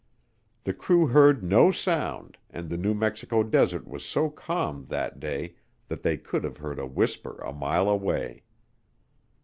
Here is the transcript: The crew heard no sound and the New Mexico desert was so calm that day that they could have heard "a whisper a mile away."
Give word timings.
The 0.63 0.73
crew 0.73 1.05
heard 1.09 1.43
no 1.43 1.69
sound 1.69 2.39
and 2.49 2.71
the 2.71 2.75
New 2.75 2.95
Mexico 2.95 3.43
desert 3.43 3.87
was 3.87 4.03
so 4.03 4.31
calm 4.31 4.87
that 4.89 5.19
day 5.19 5.57
that 5.89 6.01
they 6.01 6.17
could 6.17 6.43
have 6.43 6.57
heard 6.57 6.79
"a 6.79 6.87
whisper 6.87 7.37
a 7.45 7.53
mile 7.53 7.87
away." 7.87 8.41